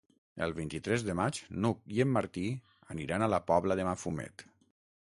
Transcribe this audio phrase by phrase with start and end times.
[0.45, 2.47] El vint-i-tres de maig n'Hug i en Martí
[2.97, 4.51] aniran a la Pobla de Mafumet.